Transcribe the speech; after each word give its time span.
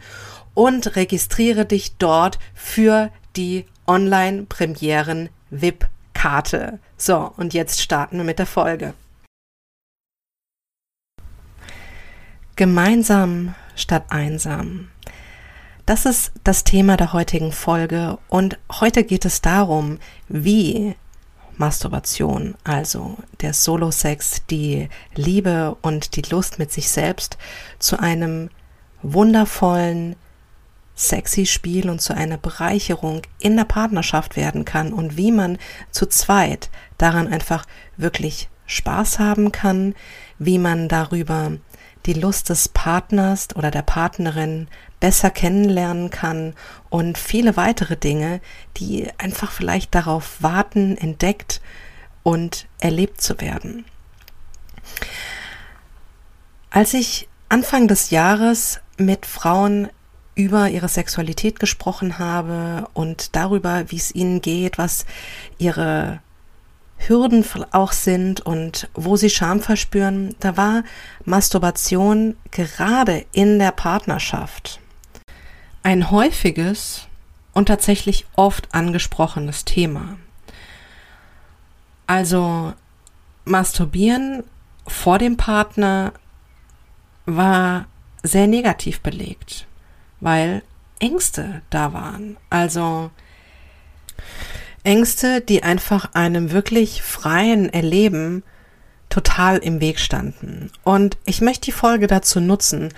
und 0.56 0.96
registriere 0.96 1.66
dich 1.66 1.98
dort 1.98 2.40
für 2.54 3.12
die 3.36 3.66
Online-Premieren 3.88 5.30
VIP-Karte. 5.52 6.80
So, 6.98 7.32
und 7.38 7.54
jetzt 7.54 7.82
starten 7.82 8.18
wir 8.18 8.26
mit 8.26 8.40
der 8.40 8.48
Folge. 8.48 8.94
Gemeinsam 12.56 13.54
statt 13.80 14.06
einsam. 14.10 14.90
Das 15.86 16.06
ist 16.06 16.32
das 16.44 16.64
Thema 16.64 16.98
der 16.98 17.14
heutigen 17.14 17.52
Folge 17.52 18.20
und 18.28 18.60
heute 18.80 19.04
geht 19.04 19.26
es 19.26 19.42
darum, 19.42 19.98
wie 20.28 20.96
Masturbation, 21.58 22.56
also 22.64 23.18
der 23.42 23.54
Solo-Sex, 23.54 24.46
die 24.50 24.88
Liebe 25.16 25.76
und 25.82 26.16
die 26.16 26.22
Lust 26.30 26.58
mit 26.60 26.72
sich 26.72 26.90
selbst 26.90 27.38
zu 27.80 28.00
einem 28.00 28.50
wundervollen, 29.02 30.16
sexy 30.96 31.46
Spiel 31.46 31.90
und 31.90 32.02
zu 32.02 32.14
einer 32.14 32.38
Bereicherung 32.38 33.22
in 33.40 33.58
der 33.58 33.64
Partnerschaft 33.64 34.36
werden 34.36 34.66
kann 34.66 34.94
und 34.94 35.18
wie 35.18 35.32
man 35.32 35.58
zu 35.92 36.06
zweit 36.06 36.70
daran 36.98 37.28
einfach 37.28 37.66
wirklich 37.98 38.50
Spaß 38.66 39.20
haben 39.20 39.52
kann, 39.52 39.96
wie 40.38 40.60
man 40.60 40.88
darüber 40.88 41.54
die 42.06 42.14
Lust 42.14 42.50
des 42.50 42.70
Partners 42.70 43.50
oder 43.56 43.72
der 43.72 43.82
Partnerin 43.82 44.68
besser 45.00 45.30
kennenlernen 45.30 46.10
kann 46.10 46.54
und 46.90 47.18
viele 47.18 47.58
weitere 47.58 47.96
Dinge, 47.96 48.42
die 48.78 49.10
einfach 49.18 49.52
vielleicht 49.52 49.96
darauf 49.96 50.42
warten, 50.42 50.98
entdeckt 50.98 51.62
und 52.24 52.68
erlebt 52.80 53.22
zu 53.22 53.40
werden. 53.42 53.86
Als 56.70 56.94
ich 56.94 57.28
Anfang 57.50 57.88
des 57.88 58.12
Jahres 58.12 58.80
mit 58.98 59.26
Frauen 59.26 59.90
über 60.36 60.70
ihre 60.70 60.88
Sexualität 60.88 61.60
gesprochen 61.60 62.20
habe 62.20 62.88
und 62.94 63.36
darüber, 63.36 63.86
wie 63.90 63.98
es 63.98 64.14
ihnen 64.14 64.42
geht, 64.42 64.78
was 64.78 65.06
ihre 65.58 66.22
Hürden 67.08 67.46
auch 67.72 67.94
sind 67.94 68.42
und 68.42 68.90
wo 68.94 69.16
sie 69.16 69.30
Scham 69.30 69.62
verspüren, 69.62 70.36
da 70.40 70.58
war 70.58 70.84
Masturbation 71.26 72.36
gerade 72.52 73.26
in 73.32 73.58
der 73.58 73.72
Partnerschaft 73.72 74.80
ein 75.82 76.12
häufiges 76.12 77.08
und 77.54 77.68
tatsächlich 77.68 78.28
oft 78.36 78.74
angesprochenes 78.74 79.66
Thema. 79.66 80.18
Also 82.06 82.74
Masturbieren 83.46 84.44
vor 84.88 85.20
dem 85.20 85.38
Partner 85.38 86.14
war 87.26 87.86
sehr 88.24 88.48
negativ 88.48 89.02
belegt, 89.02 89.68
weil 90.20 90.64
Ängste 91.00 91.62
da 91.70 91.94
waren. 91.94 92.38
Also 92.50 93.12
Ängste, 94.90 95.40
die 95.40 95.62
einfach 95.62 96.16
einem 96.16 96.52
wirklich 96.52 97.04
freien 97.04 97.72
Erleben 97.72 98.42
total 99.10 99.60
im 99.60 99.82
Weg 99.82 100.00
standen. 100.00 100.72
Und 100.84 101.16
ich 101.26 101.42
möchte 101.42 101.66
die 101.66 101.72
Folge 101.72 102.08
dazu 102.08 102.40
nutzen, 102.40 102.92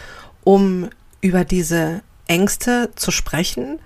um 0.46 0.90
über 1.20 1.44
diese 1.44 2.02
Ängste 2.28 2.92
zu 2.96 3.12
sprechen, 3.12 3.80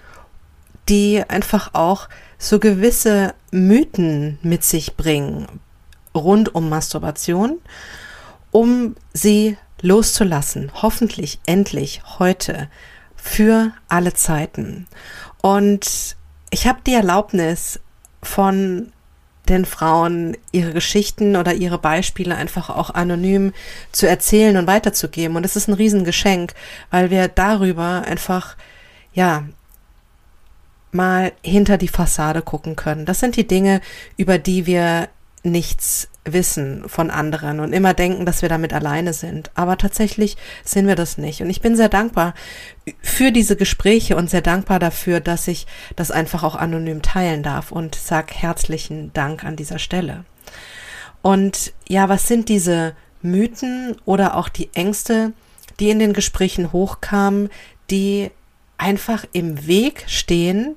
die 0.88 1.24
einfach 1.28 1.74
auch 1.74 2.08
so 2.38 2.60
gewisse 2.60 3.34
Mythen 3.50 4.38
mit 4.44 4.64
sich 4.64 4.96
bringen 4.96 5.48
rund 6.14 6.54
um 6.54 6.70
Masturbation, 6.70 7.60
um 8.52 8.96
sie 9.14 9.58
loszulassen, 9.82 10.72
hoffentlich 10.76 11.40
endlich 11.48 12.04
heute 12.20 12.70
für 13.16 13.74
alle 13.88 14.14
Zeiten. 14.14 14.86
Und 15.42 16.16
ich 16.52 16.68
habe 16.68 16.80
die 16.86 16.94
Erlaubnis, 16.94 17.80
von 18.26 18.92
den 19.48 19.66
Frauen 19.66 20.36
ihre 20.52 20.74
Geschichten 20.74 21.36
oder 21.36 21.54
ihre 21.54 21.78
Beispiele 21.78 22.36
einfach 22.36 22.70
auch 22.70 22.90
anonym 22.90 23.54
zu 23.92 24.08
erzählen 24.08 24.58
und 24.58 24.68
weiterzugeben. 24.68 25.38
Und 25.38 25.46
es 25.46 25.56
ist 25.56 25.68
ein 25.68 25.74
Riesengeschenk, 25.74 26.54
weil 26.90 27.12
wir 27.12 27.28
darüber 27.28 28.04
einfach, 28.06 28.56
ja, 29.14 29.44
mal 30.92 31.34
hinter 31.44 31.78
die 31.78 31.90
Fassade 31.90 32.42
gucken 32.42 32.76
können. 32.76 33.06
Das 33.06 33.20
sind 33.20 33.36
die 33.36 33.48
Dinge, 33.48 33.82
über 34.18 34.38
die 34.38 34.66
wir 34.66 35.10
nichts 35.46 36.10
wissen 36.26 36.90
von 36.90 37.12
anderen 37.12 37.60
und 37.60 37.72
immer 37.72 37.94
denken, 37.94 38.26
dass 38.26 38.42
wir 38.42 38.50
damit 38.50 38.74
alleine 38.74 39.14
sind. 39.14 39.52
Aber 39.54 39.78
tatsächlich 39.78 40.38
sind 40.64 40.88
wir 40.88 40.96
das 40.96 41.18
nicht. 41.18 41.42
Und 41.42 41.50
ich 41.50 41.62
bin 41.62 41.76
sehr 41.76 41.90
dankbar 41.90 42.34
für 43.02 43.32
diese 43.32 43.56
Gespräche 43.56 44.16
und 44.16 44.30
sehr 44.30 44.42
dankbar 44.42 44.80
dafür, 44.80 45.20
dass 45.20 45.48
ich 45.48 45.68
das 45.96 46.12
einfach 46.12 46.44
auch 46.44 46.56
anonym 46.56 47.02
teilen 47.02 47.44
darf 47.44 47.72
und 47.72 47.96
sag 47.96 48.34
herzlichen 48.34 49.14
Dank 49.14 49.44
an 49.44 49.56
dieser 49.56 49.80
Stelle. 49.80 50.26
Und 51.22 51.74
ja, 51.88 52.10
was 52.10 52.28
sind 52.28 52.50
diese 52.50 52.96
Mythen 53.22 53.96
oder 54.06 54.36
auch 54.36 54.50
die 54.50 54.70
Ängste, 54.74 55.34
die 55.80 55.90
in 55.90 56.00
den 56.00 56.14
Gesprächen 56.14 56.72
hochkamen, 56.72 57.50
die 57.90 58.32
einfach 58.78 59.26
im 59.32 59.68
Weg 59.68 60.06
stehen, 60.08 60.76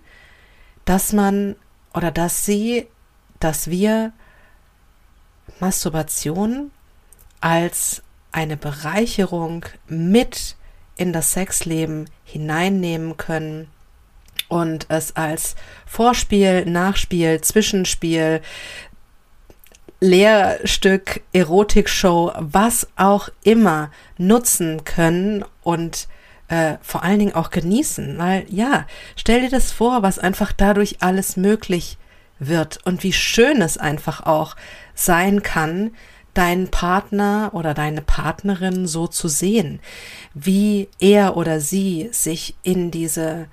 dass 0.84 1.12
man 1.12 1.56
oder 1.94 2.10
dass 2.10 2.44
sie, 2.44 2.86
dass 3.40 3.70
wir 3.70 4.12
Masturbation 5.60 6.70
als 7.40 8.02
eine 8.32 8.56
Bereicherung 8.56 9.64
mit 9.86 10.56
in 10.96 11.12
das 11.12 11.32
Sexleben 11.32 12.10
hineinnehmen 12.24 13.16
können 13.16 13.68
und 14.48 14.86
es 14.88 15.14
als 15.16 15.54
Vorspiel, 15.86 16.64
Nachspiel, 16.64 17.40
Zwischenspiel, 17.40 18.40
Lehrstück, 20.00 21.22
Erotikshow, 21.32 22.32
was 22.38 22.88
auch 22.96 23.28
immer 23.42 23.90
nutzen 24.16 24.84
können 24.84 25.44
und 25.62 26.08
äh, 26.48 26.76
vor 26.82 27.02
allen 27.02 27.18
Dingen 27.18 27.34
auch 27.34 27.50
genießen. 27.50 28.16
Weil 28.18 28.46
ja, 28.48 28.86
stell 29.16 29.42
dir 29.42 29.50
das 29.50 29.72
vor, 29.72 30.02
was 30.02 30.18
einfach 30.18 30.52
dadurch 30.52 30.96
alles 31.00 31.36
möglich 31.36 31.98
wird 32.38 32.78
und 32.84 33.02
wie 33.02 33.12
schön 33.12 33.62
es 33.62 33.78
einfach 33.78 34.24
auch 34.24 34.56
sein 34.94 35.42
kann, 35.42 35.92
deinen 36.34 36.68
Partner 36.68 37.50
oder 37.52 37.74
deine 37.74 38.02
Partnerin 38.02 38.86
so 38.86 39.06
zu 39.06 39.28
sehen, 39.28 39.80
wie 40.34 40.88
er 41.00 41.36
oder 41.36 41.60
sie 41.60 42.08
sich 42.12 42.54
in 42.62 42.90
diese 42.90 43.48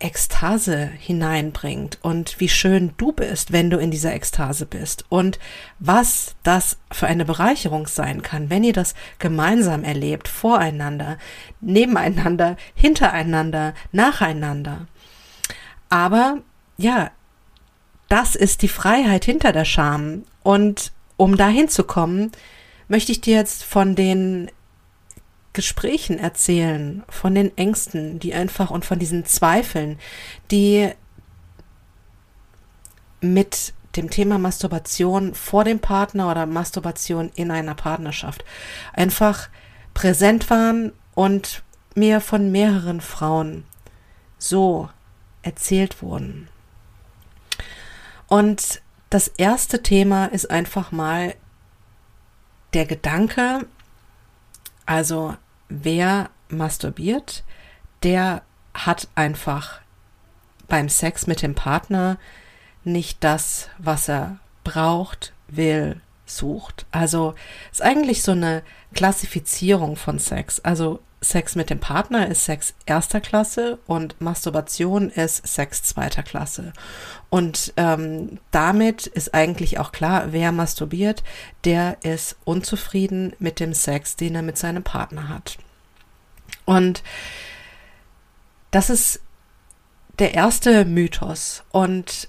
Ekstase 0.00 0.86
hineinbringt 0.86 1.98
und 2.02 2.38
wie 2.38 2.48
schön 2.48 2.94
du 2.98 3.10
bist, 3.12 3.52
wenn 3.52 3.68
du 3.68 3.78
in 3.78 3.90
dieser 3.90 4.14
Ekstase 4.14 4.64
bist 4.64 5.04
und 5.08 5.40
was 5.80 6.36
das 6.44 6.78
für 6.92 7.08
eine 7.08 7.24
Bereicherung 7.24 7.88
sein 7.88 8.22
kann, 8.22 8.48
wenn 8.48 8.62
ihr 8.62 8.72
das 8.72 8.94
gemeinsam 9.18 9.82
erlebt, 9.82 10.28
voreinander, 10.28 11.18
nebeneinander, 11.60 12.56
hintereinander, 12.74 13.74
nacheinander. 13.90 14.86
Aber 15.88 16.38
ja, 16.76 17.10
das 18.08 18.34
ist 18.34 18.62
die 18.62 18.68
Freiheit 18.68 19.24
hinter 19.24 19.52
der 19.52 19.64
Scham 19.64 20.24
und 20.42 20.92
um 21.16 21.36
dahin 21.36 21.68
zu 21.68 21.84
kommen, 21.84 22.32
möchte 22.88 23.12
ich 23.12 23.20
dir 23.20 23.36
jetzt 23.36 23.64
von 23.64 23.94
den 23.94 24.50
Gesprächen 25.52 26.18
erzählen, 26.18 27.02
von 27.08 27.34
den 27.34 27.56
Ängsten, 27.56 28.18
die 28.18 28.32
einfach 28.32 28.70
und 28.70 28.84
von 28.84 28.98
diesen 28.98 29.24
Zweifeln, 29.24 29.98
die 30.50 30.90
mit 33.20 33.74
dem 33.96 34.10
Thema 34.10 34.38
Masturbation 34.38 35.34
vor 35.34 35.64
dem 35.64 35.80
Partner 35.80 36.30
oder 36.30 36.46
Masturbation 36.46 37.30
in 37.34 37.50
einer 37.50 37.74
Partnerschaft 37.74 38.44
einfach 38.92 39.48
präsent 39.94 40.48
waren 40.50 40.92
und 41.14 41.64
mir 41.94 42.20
von 42.20 42.52
mehreren 42.52 43.00
Frauen 43.00 43.64
so 44.38 44.88
erzählt 45.42 46.00
wurden. 46.02 46.48
Und 48.28 48.82
das 49.10 49.28
erste 49.28 49.82
Thema 49.82 50.26
ist 50.26 50.50
einfach 50.50 50.92
mal 50.92 51.34
der 52.74 52.86
Gedanke, 52.86 53.66
also 54.86 55.34
wer 55.68 56.30
masturbiert, 56.48 57.42
der 58.02 58.42
hat 58.74 59.08
einfach 59.14 59.80
beim 60.68 60.88
Sex 60.88 61.26
mit 61.26 61.42
dem 61.42 61.54
Partner 61.54 62.18
nicht 62.84 63.24
das, 63.24 63.70
was 63.78 64.08
er 64.08 64.38
braucht, 64.64 65.32
will, 65.48 66.00
sucht. 66.26 66.86
Also 66.90 67.34
ist 67.72 67.82
eigentlich 67.82 68.22
so 68.22 68.32
eine 68.32 68.62
Klassifizierung 68.94 69.96
von 69.96 70.18
Sex. 70.18 70.60
Also 70.60 71.00
Sex 71.20 71.56
mit 71.56 71.68
dem 71.68 71.80
Partner 71.80 72.28
ist 72.28 72.44
Sex 72.44 72.74
erster 72.86 73.20
Klasse 73.20 73.78
und 73.86 74.20
Masturbation 74.20 75.10
ist 75.10 75.46
Sex 75.46 75.82
zweiter 75.82 76.22
Klasse. 76.22 76.72
Und 77.28 77.72
ähm, 77.76 78.38
damit 78.52 79.06
ist 79.08 79.34
eigentlich 79.34 79.78
auch 79.78 79.90
klar, 79.90 80.32
wer 80.32 80.52
masturbiert, 80.52 81.24
der 81.64 81.96
ist 82.04 82.36
unzufrieden 82.44 83.34
mit 83.38 83.58
dem 83.58 83.74
Sex, 83.74 84.14
den 84.16 84.36
er 84.36 84.42
mit 84.42 84.58
seinem 84.58 84.84
Partner 84.84 85.28
hat. 85.28 85.58
Und 86.64 87.02
das 88.70 88.90
ist 88.90 89.20
der 90.18 90.34
erste 90.34 90.84
Mythos. 90.84 91.64
Und 91.70 92.28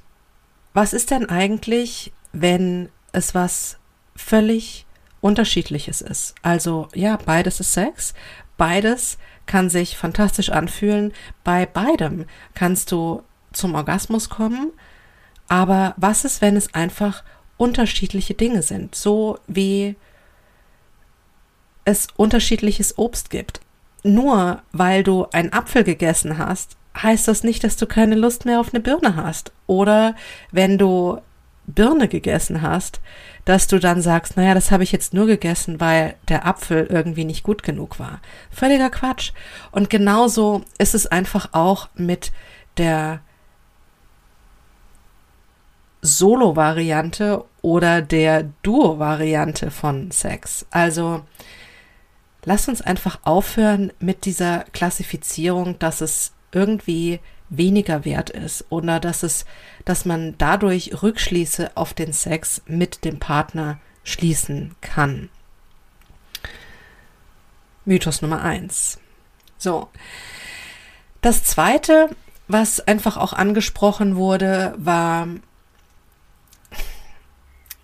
was 0.73 0.93
ist 0.93 1.11
denn 1.11 1.29
eigentlich, 1.29 2.11
wenn 2.31 2.89
es 3.11 3.35
was 3.35 3.77
völlig 4.15 4.85
unterschiedliches 5.21 6.01
ist? 6.01 6.35
Also 6.41 6.87
ja, 6.93 7.17
beides 7.17 7.59
ist 7.59 7.73
Sex, 7.73 8.13
Beides 8.59 9.17
kann 9.45 9.69
sich 9.69 9.97
fantastisch 9.97 10.49
anfühlen. 10.49 11.13
Bei 11.45 11.65
beidem 11.65 12.25
kannst 12.53 12.91
du 12.91 13.23
zum 13.53 13.73
Orgasmus 13.73 14.29
kommen. 14.29 14.73
Aber 15.47 15.95
was 15.97 16.25
ist, 16.25 16.41
wenn 16.41 16.57
es 16.57 16.73
einfach 16.73 17.23
unterschiedliche 17.57 18.33
Dinge 18.33 18.61
sind? 18.61 18.93
So 18.93 19.39
wie 19.47 19.95
es 21.85 22.07
unterschiedliches 22.17 22.97
Obst 22.97 23.29
gibt. 23.29 23.61
Nur 24.03 24.61
weil 24.73 25.03
du 25.03 25.25
einen 25.31 25.53
Apfel 25.53 25.85
gegessen 25.85 26.37
hast, 26.37 26.75
heißt 27.01 27.29
das 27.29 27.43
nicht, 27.43 27.63
dass 27.63 27.77
du 27.77 27.87
keine 27.87 28.15
Lust 28.15 28.43
mehr 28.43 28.59
auf 28.59 28.73
eine 28.73 28.81
Birne 28.81 29.15
hast. 29.15 29.53
Oder 29.67 30.15
wenn 30.51 30.77
du 30.77 31.21
Birne 31.73 32.07
gegessen 32.07 32.61
hast, 32.61 32.99
dass 33.45 33.67
du 33.67 33.79
dann 33.79 34.01
sagst, 34.01 34.37
naja, 34.37 34.53
das 34.53 34.71
habe 34.71 34.83
ich 34.83 34.91
jetzt 34.91 35.13
nur 35.13 35.25
gegessen, 35.25 35.79
weil 35.79 36.15
der 36.27 36.45
Apfel 36.45 36.87
irgendwie 36.89 37.25
nicht 37.25 37.43
gut 37.43 37.63
genug 37.63 37.99
war. 37.99 38.21
Völliger 38.51 38.89
Quatsch. 38.89 39.31
Und 39.71 39.89
genauso 39.89 40.63
ist 40.77 40.95
es 40.95 41.07
einfach 41.07 41.49
auch 41.53 41.89
mit 41.95 42.31
der 42.77 43.21
Solo-Variante 46.01 47.43
oder 47.61 48.01
der 48.01 48.43
Duo-Variante 48.63 49.71
von 49.71 50.11
Sex. 50.11 50.65
Also 50.71 51.23
lass 52.45 52.67
uns 52.69 52.81
einfach 52.81 53.19
aufhören 53.23 53.91
mit 53.99 54.25
dieser 54.25 54.65
Klassifizierung, 54.71 55.77
dass 55.79 56.01
es 56.01 56.33
irgendwie 56.51 57.19
weniger 57.49 58.05
wert 58.05 58.29
ist 58.29 58.65
oder 58.69 58.99
dass 58.99 59.23
es, 59.23 59.45
dass 59.85 60.05
man 60.05 60.35
dadurch 60.37 61.01
Rückschlüsse 61.01 61.71
auf 61.75 61.93
den 61.93 62.13
Sex 62.13 62.61
mit 62.65 63.03
dem 63.05 63.19
Partner 63.19 63.79
schließen 64.03 64.75
kann. 64.81 65.29
Mythos 67.85 68.21
Nummer 68.21 68.41
eins. 68.41 68.99
So. 69.57 69.89
Das 71.21 71.43
zweite, 71.43 72.15
was 72.47 72.79
einfach 72.79 73.17
auch 73.17 73.33
angesprochen 73.33 74.15
wurde, 74.15 74.73
war, 74.77 75.27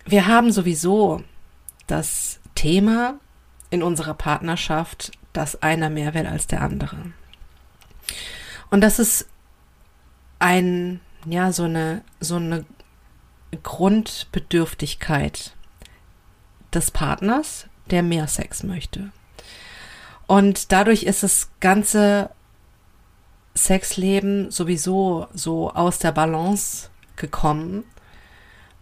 wir 0.04 0.26
haben 0.26 0.52
sowieso 0.52 1.22
das 1.86 2.40
Thema 2.54 3.18
in 3.70 3.82
unserer 3.82 4.14
Partnerschaft, 4.14 5.12
dass 5.32 5.62
einer 5.62 5.90
mehr 5.90 6.14
will 6.14 6.26
als 6.26 6.46
der 6.46 6.62
andere. 6.62 6.96
Und 8.70 8.80
das 8.80 8.98
ist 8.98 9.28
ein, 10.38 11.00
ja, 11.24 11.52
so 11.52 11.64
eine, 11.64 12.02
so 12.20 12.36
eine 12.36 12.64
Grundbedürftigkeit 13.62 15.52
des 16.72 16.90
Partners, 16.90 17.66
der 17.90 18.02
mehr 18.02 18.26
Sex 18.26 18.62
möchte. 18.62 19.10
Und 20.26 20.72
dadurch 20.72 21.04
ist 21.04 21.22
das 21.22 21.50
ganze 21.60 22.30
Sexleben 23.56 24.50
sowieso 24.50 25.28
so 25.32 25.70
aus 25.70 25.98
der 25.98 26.12
Balance 26.12 26.90
gekommen, 27.16 27.84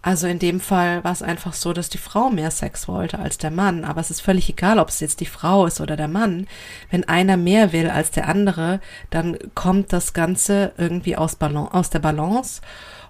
also 0.04 0.26
in 0.26 0.38
dem 0.38 0.60
Fall 0.60 1.02
war 1.02 1.12
es 1.12 1.22
einfach 1.22 1.55
so, 1.55 1.72
dass 1.72 1.88
die 1.88 1.96
Frau 1.96 2.29
mehr 2.29 2.50
Sex 2.50 2.88
wollte 2.88 3.19
als 3.19 3.38
der 3.38 3.50
Mann. 3.50 3.86
Aber 3.86 4.02
es 4.02 4.10
ist 4.10 4.20
völlig 4.20 4.50
egal, 4.50 4.79
ob 4.79 4.90
es 4.90 5.00
jetzt 5.00 5.20
die 5.20 5.24
Frau 5.24 5.64
ist 5.64 5.81
oder 5.81 5.96
der 5.96 6.08
Mann. 6.08 6.46
Wenn 6.90 7.08
einer 7.08 7.38
mehr 7.38 7.72
will 7.72 7.88
als 7.88 8.10
der 8.10 8.29
andere, 8.29 8.81
dann 9.08 9.38
kommt 9.55 9.94
das 9.94 10.12
Ganze 10.12 10.72
irgendwie 10.76 11.17
aus, 11.17 11.36
Balance, 11.36 11.72
aus 11.72 11.88
der 11.88 12.00
Balance. 12.00 12.60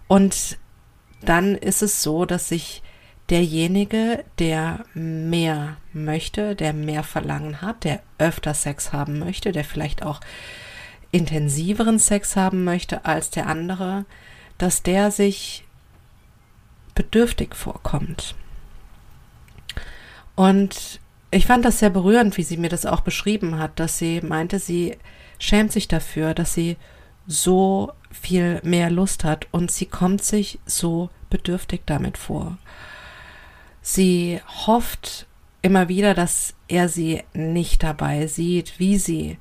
Und 0.06 0.56
dann 1.20 1.56
ist 1.56 1.82
es 1.82 2.00
so, 2.00 2.26
dass 2.26 2.50
sich 2.50 2.80
derjenige, 3.28 4.22
der 4.38 4.84
mehr 4.94 5.78
möchte, 5.92 6.54
der 6.54 6.72
mehr 6.74 7.02
Verlangen 7.02 7.60
hat, 7.60 7.82
der 7.82 8.02
öfter 8.18 8.54
Sex 8.54 8.92
haben 8.92 9.18
möchte, 9.18 9.50
der 9.50 9.64
vielleicht 9.64 10.04
auch 10.04 10.20
intensiveren 11.10 11.98
Sex 11.98 12.36
haben 12.36 12.62
möchte 12.62 13.04
als 13.04 13.30
der 13.30 13.48
andere, 13.48 14.04
dass 14.58 14.84
der 14.84 15.10
sich 15.10 15.63
bedürftig 16.94 17.54
vorkommt. 17.54 18.34
Und 20.34 21.00
ich 21.30 21.46
fand 21.46 21.64
das 21.64 21.78
sehr 21.78 21.90
berührend, 21.90 22.36
wie 22.36 22.42
sie 22.42 22.56
mir 22.56 22.68
das 22.68 22.86
auch 22.86 23.00
beschrieben 23.00 23.58
hat, 23.58 23.80
dass 23.80 23.98
sie 23.98 24.20
meinte, 24.20 24.58
sie 24.58 24.96
schämt 25.38 25.72
sich 25.72 25.88
dafür, 25.88 26.34
dass 26.34 26.54
sie 26.54 26.76
so 27.26 27.92
viel 28.10 28.60
mehr 28.62 28.90
Lust 28.90 29.24
hat 29.24 29.48
und 29.50 29.70
sie 29.70 29.86
kommt 29.86 30.22
sich 30.22 30.58
so 30.66 31.10
bedürftig 31.30 31.82
damit 31.86 32.18
vor. 32.18 32.58
Sie 33.82 34.40
hofft 34.66 35.26
immer 35.62 35.88
wieder, 35.88 36.14
dass 36.14 36.54
er 36.68 36.88
sie 36.88 37.22
nicht 37.32 37.82
dabei 37.82 38.26
sieht, 38.26 38.78
wie 38.78 38.98
sie 38.98 39.38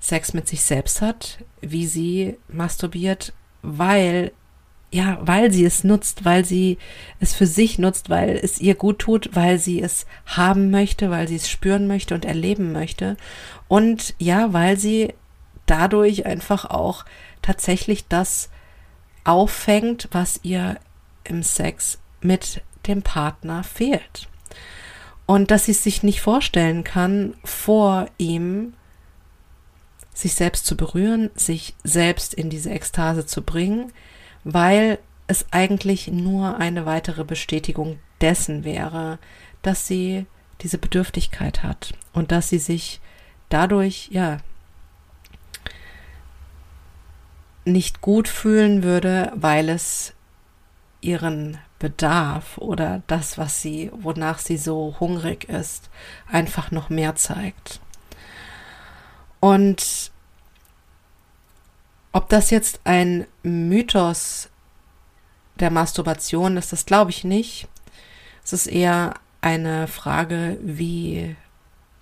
Sex 0.00 0.32
mit 0.32 0.46
sich 0.46 0.62
selbst 0.62 1.02
hat, 1.02 1.44
wie 1.60 1.86
sie 1.86 2.38
masturbiert, 2.48 3.32
weil 3.62 4.32
ja, 4.90 5.18
weil 5.20 5.52
sie 5.52 5.64
es 5.64 5.84
nutzt, 5.84 6.24
weil 6.24 6.44
sie 6.44 6.78
es 7.20 7.34
für 7.34 7.46
sich 7.46 7.78
nutzt, 7.78 8.08
weil 8.08 8.40
es 8.42 8.58
ihr 8.58 8.74
gut 8.74 9.00
tut, 9.00 9.30
weil 9.34 9.58
sie 9.58 9.82
es 9.82 10.06
haben 10.24 10.70
möchte, 10.70 11.10
weil 11.10 11.28
sie 11.28 11.36
es 11.36 11.50
spüren 11.50 11.86
möchte 11.86 12.14
und 12.14 12.24
erleben 12.24 12.72
möchte. 12.72 13.16
Und 13.68 14.14
ja, 14.18 14.52
weil 14.52 14.78
sie 14.78 15.12
dadurch 15.66 16.24
einfach 16.24 16.64
auch 16.64 17.04
tatsächlich 17.42 18.08
das 18.08 18.48
auffängt, 19.24 20.08
was 20.12 20.40
ihr 20.42 20.78
im 21.24 21.42
Sex 21.42 21.98
mit 22.22 22.62
dem 22.86 23.02
Partner 23.02 23.64
fehlt. 23.64 24.28
Und 25.26 25.50
dass 25.50 25.66
sie 25.66 25.72
es 25.72 25.82
sich 25.82 26.02
nicht 26.02 26.22
vorstellen 26.22 26.84
kann, 26.84 27.34
vor 27.44 28.06
ihm 28.16 28.72
sich 30.14 30.34
selbst 30.34 30.64
zu 30.64 30.76
berühren, 30.76 31.30
sich 31.34 31.74
selbst 31.84 32.32
in 32.32 32.48
diese 32.48 32.70
Ekstase 32.70 33.26
zu 33.26 33.42
bringen, 33.42 33.92
weil 34.44 34.98
es 35.26 35.46
eigentlich 35.50 36.08
nur 36.08 36.58
eine 36.58 36.86
weitere 36.86 37.24
Bestätigung 37.24 37.98
dessen 38.20 38.64
wäre, 38.64 39.18
dass 39.62 39.86
sie 39.86 40.26
diese 40.62 40.78
Bedürftigkeit 40.78 41.62
hat 41.62 41.92
und 42.12 42.32
dass 42.32 42.48
sie 42.48 42.58
sich 42.58 43.00
dadurch, 43.48 44.08
ja, 44.10 44.38
nicht 47.64 48.00
gut 48.00 48.28
fühlen 48.28 48.82
würde, 48.82 49.30
weil 49.34 49.68
es 49.68 50.14
ihren 51.00 51.58
Bedarf 51.78 52.58
oder 52.58 53.02
das, 53.06 53.38
was 53.38 53.62
sie, 53.62 53.90
wonach 53.94 54.38
sie 54.38 54.56
so 54.56 54.96
hungrig 54.98 55.48
ist, 55.48 55.90
einfach 56.26 56.70
noch 56.70 56.88
mehr 56.88 57.14
zeigt. 57.14 57.80
Und 59.40 60.10
ob 62.18 62.28
das 62.28 62.50
jetzt 62.50 62.80
ein 62.82 63.28
Mythos 63.44 64.48
der 65.60 65.70
Masturbation 65.70 66.56
ist, 66.56 66.72
das 66.72 66.84
glaube 66.84 67.12
ich 67.12 67.22
nicht. 67.22 67.68
Es 68.42 68.52
ist 68.52 68.66
eher 68.66 69.14
eine 69.40 69.86
Frage, 69.86 70.58
wie 70.60 71.36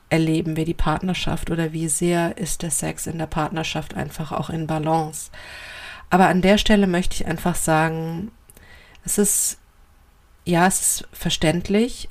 erleben 0.09 0.57
wir 0.57 0.65
die 0.65 0.73
Partnerschaft 0.73 1.51
oder 1.51 1.75
wie 1.75 1.89
sehr 1.89 2.39
ist 2.39 2.63
der 2.63 2.71
Sex 2.71 3.07
in 3.07 3.19
der 3.19 3.27
Partnerschaft 3.27 3.93
einfach 3.93 4.33
auch 4.33 4.49
in 4.49 4.67
Balance. 4.67 5.31
Aber 6.09 6.29
an 6.29 6.41
der 6.41 6.57
Stelle 6.57 6.87
möchte 6.87 7.17
ich 7.17 7.27
einfach 7.27 7.55
sagen, 7.55 8.31
es 9.05 9.19
ist, 9.19 9.59
ja, 10.47 10.67
es 10.67 10.81
ist 10.81 11.09
verständlich, 11.13 12.09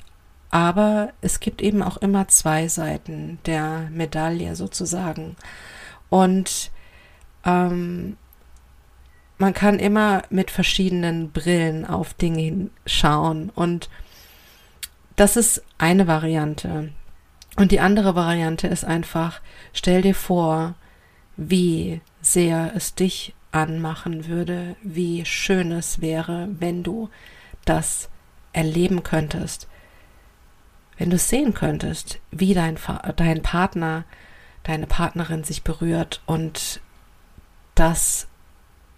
aber 0.52 1.12
es 1.22 1.40
gibt 1.40 1.60
eben 1.60 1.82
auch 1.82 1.96
immer 1.96 2.28
zwei 2.28 2.68
Seiten 2.68 3.40
der 3.46 3.88
Medaille 3.90 4.54
sozusagen. 4.54 5.34
Und 6.08 6.70
ähm, 7.46 8.16
man 9.38 9.54
kann 9.54 9.78
immer 9.78 10.22
mit 10.30 10.50
verschiedenen 10.50 11.30
Brillen 11.30 11.86
auf 11.86 12.14
Dinge 12.14 12.70
schauen. 12.86 13.50
Und 13.54 13.88
das 15.14 15.36
ist 15.36 15.62
eine 15.78 16.06
Variante. 16.06 16.92
Und 17.56 17.72
die 17.72 17.80
andere 17.80 18.14
Variante 18.14 18.66
ist 18.66 18.84
einfach, 18.84 19.40
stell 19.72 20.02
dir 20.02 20.14
vor, 20.14 20.74
wie 21.36 22.00
sehr 22.20 22.72
es 22.74 22.94
dich 22.94 23.34
anmachen 23.52 24.26
würde, 24.26 24.76
wie 24.82 25.24
schön 25.24 25.72
es 25.72 26.00
wäre, 26.00 26.48
wenn 26.58 26.82
du 26.82 27.08
das 27.64 28.10
erleben 28.52 29.02
könntest, 29.02 29.68
wenn 30.98 31.10
du 31.10 31.18
sehen 31.18 31.54
könntest, 31.54 32.20
wie 32.30 32.54
dein, 32.54 32.78
dein 33.16 33.42
Partner, 33.42 34.04
deine 34.62 34.86
Partnerin 34.86 35.44
sich 35.44 35.62
berührt 35.62 36.22
und 36.26 36.80
das 37.76 38.26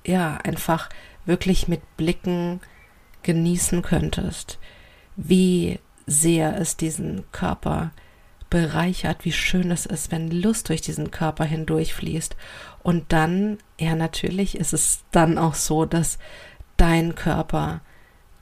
ja 0.07 0.39
einfach 0.39 0.89
wirklich 1.27 1.69
mit 1.69 1.83
Blicken 1.99 2.61
genießen 3.23 3.83
könntest, 3.83 4.59
wie 5.17 5.79
sehr 6.07 6.59
es 6.59 6.77
diesen 6.77 7.31
Körper 7.33 7.91
bereichert, 8.49 9.25
wie 9.25 9.33
schön 9.33 9.71
es 9.71 9.85
ist, 9.85 10.11
wenn 10.11 10.31
Lust 10.31 10.71
durch 10.71 10.81
diesen 10.81 11.11
Körper 11.11 11.45
hindurchfließt. 11.45 12.37
Und 12.83 13.13
dann, 13.13 13.59
ja 13.79 13.95
natürlich 13.95 14.57
ist 14.57 14.73
es 14.73 15.05
dann 15.11 15.37
auch 15.37 15.55
so, 15.55 15.85
dass 15.85 16.19
dein 16.79 17.15
Körper 17.15 17.83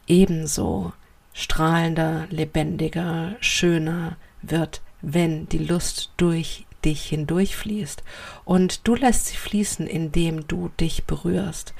ebenso 0.07 0.93
strahlender, 1.33 2.26
lebendiger, 2.31 3.35
schöner 3.40 4.16
wird, 4.43 4.83
wenn 5.02 5.49
die 5.49 5.59
Lust 5.59 6.12
durch 6.16 6.65
dich 6.87 7.05
hindurchfließt. 7.07 8.02
Und 8.45 8.88
du 8.88 8.95
lässt 8.95 9.26
sie 9.26 9.37
fließen, 9.37 9.87
indem 9.87 10.49
du 10.49 10.71
dich 10.81 11.05
berührst. 11.05 11.75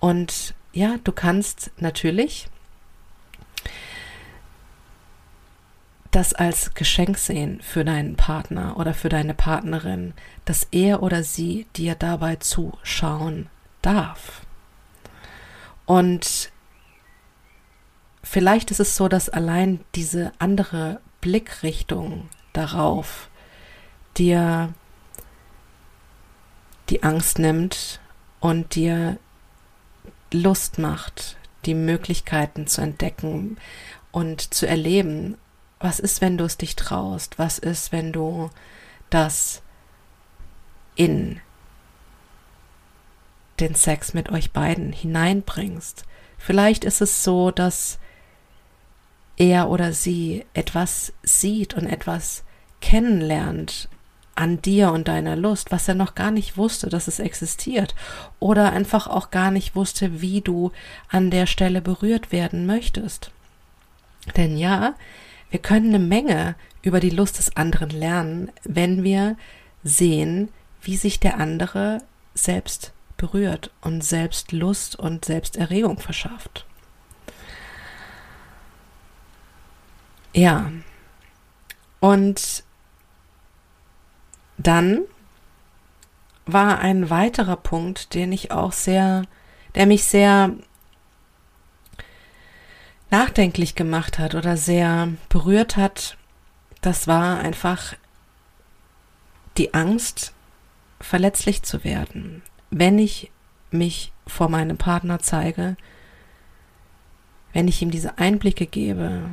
Und 0.00 0.54
ja, 0.72 0.96
du 1.02 1.12
kannst 1.12 1.70
natürlich 1.78 2.48
das 6.10 6.32
als 6.32 6.74
Geschenk 6.74 7.18
sehen 7.18 7.60
für 7.62 7.84
deinen 7.84 8.16
Partner 8.16 8.76
oder 8.78 8.94
für 8.94 9.08
deine 9.08 9.34
Partnerin, 9.34 10.14
dass 10.44 10.66
er 10.70 11.02
oder 11.02 11.22
sie 11.22 11.66
dir 11.76 11.94
dabei 11.94 12.36
zuschauen 12.36 13.48
darf. 13.82 14.42
Und 15.84 16.50
vielleicht 18.22 18.70
ist 18.70 18.80
es 18.80 18.96
so, 18.96 19.08
dass 19.08 19.28
allein 19.28 19.80
diese 19.94 20.32
andere 20.38 21.00
Blickrichtung 21.20 22.28
darauf 22.52 23.28
dir 24.18 24.72
die 26.88 27.02
Angst 27.02 27.38
nimmt 27.38 28.00
und 28.40 28.74
dir 28.74 29.18
Lust 30.32 30.78
macht, 30.78 31.36
die 31.64 31.74
Möglichkeiten 31.74 32.66
zu 32.66 32.80
entdecken 32.80 33.56
und 34.12 34.54
zu 34.54 34.66
erleben 34.66 35.36
was 35.80 36.00
ist, 36.00 36.20
wenn 36.20 36.36
du 36.36 36.44
es 36.44 36.56
dich 36.56 36.76
traust? 36.76 37.38
Was 37.38 37.58
ist, 37.58 37.92
wenn 37.92 38.12
du 38.12 38.50
das 39.10 39.62
in 40.96 41.40
den 43.60 43.74
Sex 43.74 44.14
mit 44.14 44.30
euch 44.30 44.50
beiden 44.52 44.92
hineinbringst? 44.92 46.04
Vielleicht 46.36 46.84
ist 46.84 47.00
es 47.00 47.22
so, 47.22 47.50
dass 47.50 47.98
er 49.36 49.68
oder 49.70 49.92
sie 49.92 50.44
etwas 50.52 51.12
sieht 51.22 51.74
und 51.74 51.86
etwas 51.86 52.44
kennenlernt 52.80 53.88
an 54.38 54.62
dir 54.62 54.92
und 54.92 55.08
deiner 55.08 55.36
Lust, 55.36 55.72
was 55.72 55.88
er 55.88 55.94
noch 55.94 56.14
gar 56.14 56.30
nicht 56.30 56.56
wusste, 56.56 56.88
dass 56.88 57.08
es 57.08 57.18
existiert 57.18 57.94
oder 58.38 58.72
einfach 58.72 59.06
auch 59.08 59.30
gar 59.30 59.50
nicht 59.50 59.74
wusste, 59.74 60.20
wie 60.20 60.40
du 60.40 60.72
an 61.08 61.30
der 61.30 61.46
Stelle 61.46 61.80
berührt 61.80 62.30
werden 62.30 62.64
möchtest. 62.64 63.30
Denn 64.36 64.56
ja, 64.56 64.94
wir 65.50 65.58
können 65.58 65.88
eine 65.88 65.98
Menge 65.98 66.54
über 66.82 67.00
die 67.00 67.10
Lust 67.10 67.38
des 67.38 67.56
anderen 67.56 67.90
lernen, 67.90 68.50
wenn 68.64 69.02
wir 69.02 69.36
sehen, 69.82 70.50
wie 70.82 70.96
sich 70.96 71.18
der 71.18 71.38
andere 71.38 72.02
selbst 72.34 72.92
berührt 73.16 73.72
und 73.80 74.04
selbst 74.04 74.52
Lust 74.52 74.96
und 74.96 75.24
Selbsterregung 75.24 75.98
verschafft. 75.98 76.64
Ja. 80.32 80.70
Und 81.98 82.62
dann 84.58 85.02
war 86.46 86.78
ein 86.80 87.10
weiterer 87.10 87.56
Punkt, 87.56 88.14
den 88.14 88.32
ich 88.32 88.50
auch 88.50 88.72
sehr, 88.72 89.22
der 89.74 89.86
mich 89.86 90.04
sehr 90.04 90.52
nachdenklich 93.10 93.74
gemacht 93.74 94.18
hat 94.18 94.34
oder 94.34 94.56
sehr 94.56 95.08
berührt 95.28 95.76
hat, 95.76 96.16
das 96.80 97.06
war 97.06 97.38
einfach 97.38 97.94
die 99.56 99.74
Angst, 99.74 100.32
verletzlich 101.00 101.62
zu 101.62 101.84
werden. 101.84 102.42
Wenn 102.70 102.98
ich 102.98 103.30
mich 103.70 104.12
vor 104.26 104.48
meinem 104.48 104.78
Partner 104.78 105.20
zeige, 105.20 105.76
wenn 107.52 107.68
ich 107.68 107.80
ihm 107.82 107.90
diese 107.90 108.18
Einblicke 108.18 108.66
gebe, 108.66 109.30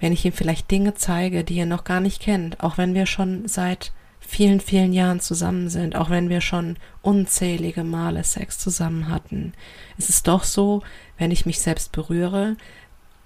wenn 0.00 0.12
ich 0.12 0.24
ihm 0.24 0.32
vielleicht 0.32 0.70
Dinge 0.70 0.94
zeige, 0.94 1.44
die 1.44 1.58
er 1.58 1.66
noch 1.66 1.84
gar 1.84 2.00
nicht 2.00 2.20
kennt, 2.20 2.62
auch 2.62 2.78
wenn 2.78 2.94
wir 2.94 3.06
schon 3.06 3.48
seit 3.48 3.92
vielen, 4.20 4.60
vielen 4.60 4.92
Jahren 4.92 5.20
zusammen 5.20 5.68
sind, 5.68 5.96
auch 5.96 6.10
wenn 6.10 6.28
wir 6.28 6.40
schon 6.40 6.76
unzählige 7.02 7.84
Male 7.84 8.24
Sex 8.24 8.58
zusammen 8.58 9.08
hatten, 9.08 9.52
ist 9.98 10.10
es 10.10 10.22
doch 10.22 10.44
so, 10.44 10.82
wenn 11.16 11.30
ich 11.30 11.46
mich 11.46 11.60
selbst 11.60 11.92
berühre 11.92 12.56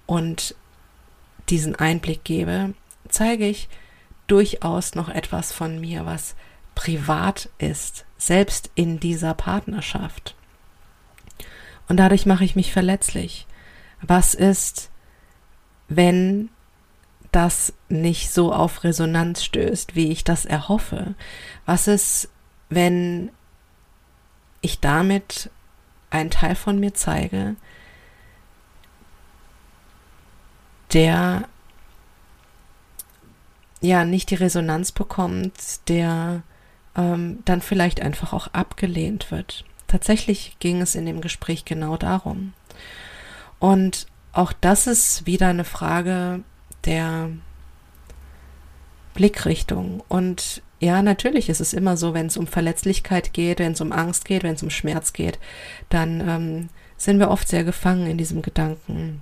und 0.05 0.55
diesen 1.49 1.75
Einblick 1.75 2.23
gebe, 2.23 2.73
zeige 3.09 3.47
ich 3.47 3.67
durchaus 4.27 4.95
noch 4.95 5.09
etwas 5.09 5.51
von 5.51 5.81
mir, 5.81 6.05
was 6.05 6.35
privat 6.75 7.49
ist, 7.57 8.05
selbst 8.17 8.69
in 8.75 8.99
dieser 8.99 9.33
Partnerschaft. 9.33 10.35
Und 11.89 11.97
dadurch 11.97 12.25
mache 12.25 12.45
ich 12.45 12.55
mich 12.55 12.71
verletzlich. 12.71 13.47
Was 14.01 14.33
ist, 14.33 14.89
wenn 15.89 16.49
das 17.31 17.73
nicht 17.89 18.31
so 18.31 18.53
auf 18.53 18.83
Resonanz 18.83 19.43
stößt, 19.43 19.95
wie 19.95 20.11
ich 20.11 20.23
das 20.23 20.45
erhoffe? 20.45 21.15
Was 21.65 21.87
ist, 21.87 22.29
wenn 22.69 23.31
ich 24.61 24.79
damit 24.79 25.49
einen 26.09 26.29
Teil 26.29 26.55
von 26.55 26.79
mir 26.79 26.93
zeige, 26.93 27.55
der 30.93 31.47
ja 33.79 34.05
nicht 34.05 34.29
die 34.29 34.35
Resonanz 34.35 34.91
bekommt, 34.91 35.87
der 35.89 36.43
ähm, 36.95 37.39
dann 37.45 37.61
vielleicht 37.61 38.01
einfach 38.01 38.33
auch 38.33 38.47
abgelehnt 38.47 39.31
wird. 39.31 39.65
Tatsächlich 39.87 40.57
ging 40.59 40.81
es 40.81 40.95
in 40.95 41.05
dem 41.05 41.21
Gespräch 41.21 41.65
genau 41.65 41.97
darum. 41.97 42.53
Und 43.59 44.07
auch 44.33 44.53
das 44.53 44.87
ist 44.87 45.25
wieder 45.25 45.47
eine 45.47 45.63
Frage 45.63 46.43
der 46.85 47.29
Blickrichtung. 49.13 50.03
Und 50.07 50.61
ja, 50.79 51.01
natürlich 51.01 51.49
ist 51.49 51.61
es 51.61 51.73
immer 51.73 51.97
so, 51.97 52.13
wenn 52.13 52.27
es 52.27 52.37
um 52.37 52.47
Verletzlichkeit 52.47 53.33
geht, 53.33 53.59
wenn 53.59 53.73
es 53.73 53.81
um 53.81 53.91
Angst 53.91 54.25
geht, 54.25 54.43
wenn 54.43 54.55
es 54.55 54.63
um 54.63 54.69
Schmerz 54.69 55.13
geht, 55.13 55.37
dann 55.89 56.27
ähm, 56.27 56.69
sind 56.97 57.19
wir 57.19 57.29
oft 57.29 57.47
sehr 57.47 57.63
gefangen 57.63 58.07
in 58.07 58.17
diesem 58.17 58.41
Gedanken. 58.41 59.21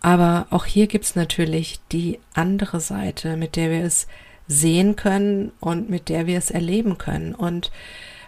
Aber 0.00 0.46
auch 0.50 0.66
hier 0.66 0.86
gibt 0.86 1.04
es 1.04 1.16
natürlich 1.16 1.80
die 1.92 2.18
andere 2.34 2.80
Seite, 2.80 3.36
mit 3.36 3.56
der 3.56 3.70
wir 3.70 3.84
es 3.84 4.06
sehen 4.46 4.96
können 4.96 5.52
und 5.60 5.90
mit 5.90 6.08
der 6.08 6.26
wir 6.26 6.38
es 6.38 6.50
erleben 6.50 6.98
können. 6.98 7.34
Und 7.34 7.70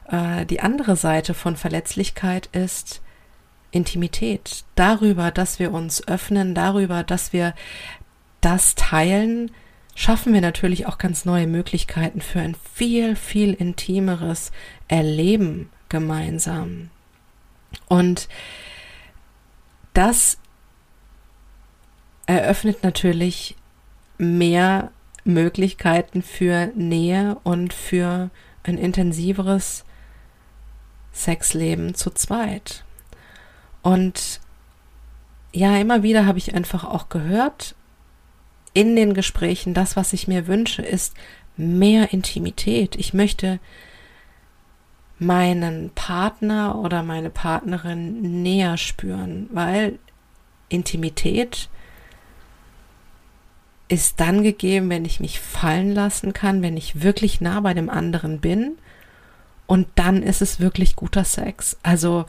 äh, 0.08 0.46
die 0.46 0.60
andere 0.60 0.96
Seite 0.96 1.34
von 1.34 1.56
Verletzlichkeit 1.56 2.48
ist 2.52 3.01
Intimität. 3.72 4.64
Darüber, 4.76 5.30
dass 5.30 5.58
wir 5.58 5.72
uns 5.72 6.06
öffnen, 6.06 6.54
darüber, 6.54 7.02
dass 7.02 7.32
wir 7.32 7.54
das 8.40 8.74
teilen, 8.74 9.50
schaffen 9.94 10.32
wir 10.32 10.40
natürlich 10.40 10.86
auch 10.86 10.98
ganz 10.98 11.24
neue 11.24 11.46
Möglichkeiten 11.46 12.20
für 12.20 12.40
ein 12.40 12.56
viel, 12.74 13.16
viel 13.16 13.52
intimeres 13.54 14.52
Erleben 14.88 15.70
gemeinsam. 15.88 16.90
Und 17.88 18.28
das 19.94 20.38
eröffnet 22.26 22.82
natürlich 22.82 23.56
mehr 24.18 24.92
Möglichkeiten 25.24 26.22
für 26.22 26.68
Nähe 26.74 27.38
und 27.42 27.72
für 27.72 28.30
ein 28.64 28.78
intensiveres 28.78 29.84
Sexleben 31.12 31.94
zu 31.94 32.10
zweit. 32.10 32.84
Und 33.82 34.40
ja, 35.52 35.76
immer 35.76 36.02
wieder 36.02 36.24
habe 36.24 36.38
ich 36.38 36.54
einfach 36.54 36.84
auch 36.84 37.08
gehört 37.08 37.74
in 38.74 38.96
den 38.96 39.14
Gesprächen, 39.14 39.74
das, 39.74 39.96
was 39.96 40.12
ich 40.12 40.28
mir 40.28 40.46
wünsche, 40.46 40.82
ist 40.82 41.14
mehr 41.56 42.12
Intimität. 42.12 42.96
Ich 42.96 43.12
möchte 43.12 43.60
meinen 45.18 45.90
Partner 45.90 46.78
oder 46.78 47.02
meine 47.02 47.30
Partnerin 47.30 48.42
näher 48.42 48.76
spüren, 48.76 49.48
weil 49.52 49.98
Intimität 50.68 51.68
ist 53.88 54.20
dann 54.20 54.42
gegeben, 54.42 54.88
wenn 54.88 55.04
ich 55.04 55.20
mich 55.20 55.38
fallen 55.38 55.92
lassen 55.92 56.32
kann, 56.32 56.62
wenn 56.62 56.78
ich 56.78 57.02
wirklich 57.02 57.42
nah 57.42 57.60
bei 57.60 57.74
dem 57.74 57.90
anderen 57.90 58.40
bin. 58.40 58.78
Und 59.66 59.86
dann 59.96 60.22
ist 60.22 60.40
es 60.40 60.60
wirklich 60.60 60.96
guter 60.96 61.24
Sex. 61.24 61.76
Also 61.82 62.24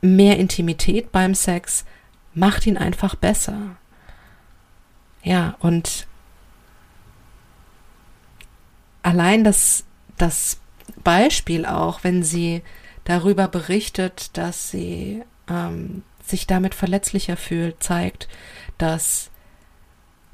mehr 0.00 0.38
Intimität 0.38 1.12
beim 1.12 1.34
Sex 1.34 1.84
macht 2.34 2.66
ihn 2.66 2.76
einfach 2.76 3.14
besser. 3.14 3.76
Ja, 5.22 5.56
und 5.60 6.06
allein 9.02 9.44
das, 9.44 9.84
das 10.16 10.60
Beispiel 11.04 11.66
auch, 11.66 12.04
wenn 12.04 12.22
sie 12.22 12.62
darüber 13.04 13.48
berichtet, 13.48 14.36
dass 14.36 14.70
sie 14.70 15.22
ähm, 15.48 16.02
sich 16.24 16.46
damit 16.46 16.74
verletzlicher 16.74 17.36
fühlt, 17.36 17.82
zeigt, 17.82 18.28
dass 18.78 19.30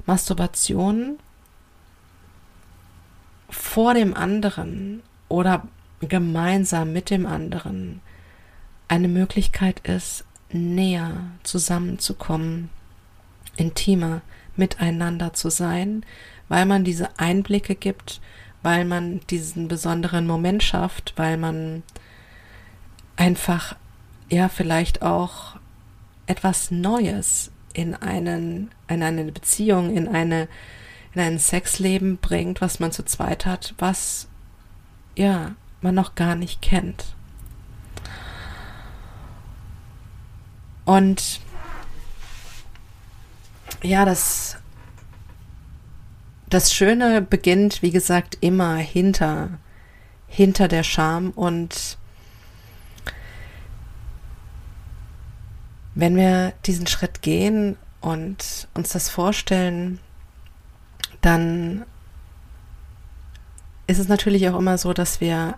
Masturbation 0.05 1.19
vor 3.49 3.93
dem 3.93 4.13
anderen 4.13 5.01
oder 5.27 5.67
gemeinsam 5.99 6.93
mit 6.93 7.09
dem 7.09 7.25
anderen 7.25 8.01
eine 8.87 9.07
Möglichkeit 9.07 9.79
ist, 9.87 10.25
näher 10.51 11.11
zusammenzukommen, 11.43 12.69
intimer 13.57 14.21
miteinander 14.55 15.33
zu 15.33 15.49
sein, 15.49 16.05
weil 16.47 16.65
man 16.65 16.83
diese 16.83 17.19
Einblicke 17.19 17.75
gibt, 17.75 18.21
weil 18.63 18.85
man 18.85 19.21
diesen 19.29 19.67
besonderen 19.67 20.25
Moment 20.25 20.63
schafft, 20.63 21.13
weil 21.15 21.37
man 21.37 21.83
einfach 23.15 23.75
ja 24.29 24.49
vielleicht 24.49 25.01
auch 25.01 25.57
etwas 26.25 26.71
Neues 26.71 27.51
in 27.73 27.95
einen, 27.95 28.71
in 28.87 29.03
eine 29.03 29.25
Beziehung, 29.25 29.95
in 29.95 30.07
eine, 30.07 30.47
in 31.13 31.21
ein 31.21 31.39
Sexleben 31.39 32.17
bringt, 32.17 32.61
was 32.61 32.79
man 32.79 32.91
zu 32.91 33.03
zweit 33.03 33.45
hat, 33.45 33.73
was 33.77 34.27
ja 35.15 35.55
man 35.81 35.95
noch 35.95 36.15
gar 36.15 36.35
nicht 36.35 36.61
kennt. 36.61 37.16
Und 40.87 41.41
ja, 43.83 44.05
das, 44.05 44.55
das 46.49 46.73
Schöne 46.73 47.21
beginnt, 47.21 47.81
wie 47.81 47.91
gesagt, 47.91 48.37
immer 48.39 48.77
hinter, 48.77 49.59
hinter 50.27 50.69
der 50.69 50.83
Scham 50.83 51.31
und 51.31 51.97
Wenn 55.99 56.15
wir 56.15 56.53
diesen 56.67 56.85
Schritt 56.85 57.23
gehen 57.23 57.75
und 58.01 58.67
uns 58.75 58.89
das 58.89 59.09
vorstellen, 59.09 59.99
dann 61.21 61.87
ist 63.87 63.97
es 63.97 64.07
natürlich 64.07 64.47
auch 64.47 64.59
immer 64.59 64.77
so, 64.77 64.93
dass 64.93 65.21
wir 65.21 65.57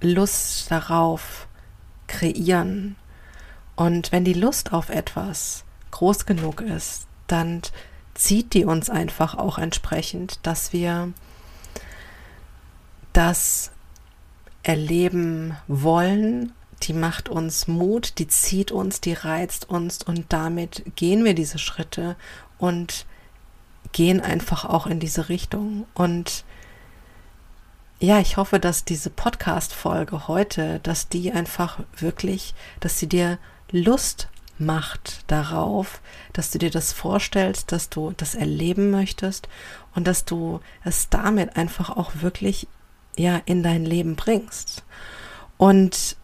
Lust 0.00 0.70
darauf 0.70 1.48
kreieren. 2.06 2.96
Und 3.76 4.12
wenn 4.12 4.24
die 4.24 4.34
Lust 4.34 4.72
auf 4.72 4.88
etwas 4.88 5.64
groß 5.90 6.26
genug 6.26 6.60
ist, 6.60 7.06
dann 7.26 7.62
zieht 8.14 8.54
die 8.54 8.64
uns 8.64 8.90
einfach 8.90 9.34
auch 9.34 9.58
entsprechend, 9.58 10.38
dass 10.42 10.72
wir 10.72 11.12
das 13.12 13.72
erleben 14.62 15.56
wollen 15.66 16.52
die 16.82 16.92
macht 16.92 17.28
uns 17.28 17.66
Mut, 17.66 18.18
die 18.18 18.28
zieht 18.28 18.70
uns, 18.70 19.00
die 19.00 19.14
reizt 19.14 19.68
uns 19.68 20.02
und 20.02 20.26
damit 20.30 20.82
gehen 20.96 21.24
wir 21.24 21.34
diese 21.34 21.58
Schritte 21.58 22.16
und 22.58 23.06
gehen 23.92 24.20
einfach 24.20 24.64
auch 24.64 24.86
in 24.86 25.00
diese 25.00 25.28
Richtung. 25.28 25.86
Und 25.94 26.44
ja, 28.00 28.18
ich 28.18 28.36
hoffe, 28.36 28.58
dass 28.58 28.84
diese 28.84 29.08
Podcast-Folge 29.10 30.28
heute, 30.28 30.80
dass 30.80 31.08
die 31.08 31.32
einfach 31.32 31.80
wirklich, 31.96 32.54
dass 32.80 32.98
sie 32.98 33.08
dir 33.08 33.38
Lust 33.70 34.28
macht 34.58 35.24
darauf, 35.26 36.00
dass 36.32 36.50
du 36.50 36.58
dir 36.58 36.70
das 36.70 36.92
vorstellst, 36.92 37.72
dass 37.72 37.90
du 37.90 38.12
das 38.16 38.34
erleben 38.34 38.90
möchtest 38.90 39.48
und 39.94 40.06
dass 40.06 40.24
du 40.24 40.60
es 40.84 41.08
damit 41.08 41.56
einfach 41.56 41.90
auch 41.90 42.12
wirklich 42.20 42.68
ja 43.16 43.40
in 43.46 43.62
dein 43.62 43.84
Leben 43.84 44.16
bringst. 44.16 44.84
Und 45.56 46.16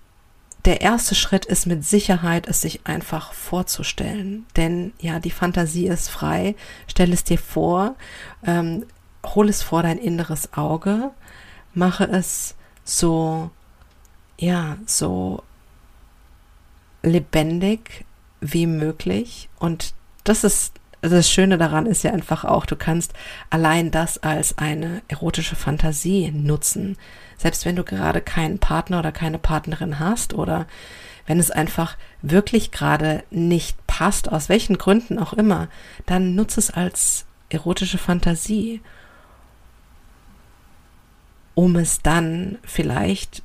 der 0.64 0.82
erste 0.82 1.14
Schritt 1.14 1.46
ist 1.46 1.66
mit 1.66 1.84
Sicherheit, 1.84 2.46
es 2.46 2.60
sich 2.60 2.86
einfach 2.86 3.32
vorzustellen. 3.32 4.46
Denn 4.56 4.92
ja, 5.00 5.18
die 5.18 5.30
Fantasie 5.30 5.86
ist 5.86 6.08
frei. 6.08 6.54
Stell 6.86 7.12
es 7.12 7.24
dir 7.24 7.38
vor, 7.38 7.96
ähm, 8.44 8.84
hol 9.24 9.48
es 9.48 9.62
vor 9.62 9.82
dein 9.82 9.98
inneres 9.98 10.52
Auge, 10.52 11.10
mache 11.72 12.04
es 12.04 12.54
so, 12.84 13.50
ja, 14.38 14.76
so 14.86 15.42
lebendig 17.02 18.04
wie 18.40 18.66
möglich. 18.66 19.48
Und 19.58 19.94
das 20.24 20.44
ist 20.44 20.74
das 21.02 21.30
Schöne 21.30 21.56
daran 21.56 21.86
ist 21.86 22.02
ja 22.02 22.12
einfach 22.12 22.44
auch, 22.44 22.66
du 22.66 22.76
kannst 22.76 23.14
allein 23.48 23.90
das 23.90 24.18
als 24.18 24.58
eine 24.58 25.02
erotische 25.08 25.56
Fantasie 25.56 26.30
nutzen. 26.30 26.96
Selbst 27.38 27.64
wenn 27.64 27.76
du 27.76 27.84
gerade 27.84 28.20
keinen 28.20 28.58
Partner 28.58 28.98
oder 28.98 29.12
keine 29.12 29.38
Partnerin 29.38 29.98
hast 29.98 30.34
oder 30.34 30.66
wenn 31.26 31.38
es 31.38 31.50
einfach 31.50 31.96
wirklich 32.22 32.70
gerade 32.70 33.22
nicht 33.30 33.86
passt, 33.86 34.30
aus 34.30 34.48
welchen 34.48 34.78
Gründen 34.78 35.18
auch 35.18 35.32
immer, 35.32 35.68
dann 36.06 36.34
nutze 36.34 36.60
es 36.60 36.70
als 36.70 37.24
erotische 37.48 37.98
Fantasie, 37.98 38.80
um 41.54 41.76
es 41.76 42.02
dann 42.02 42.58
vielleicht, 42.62 43.42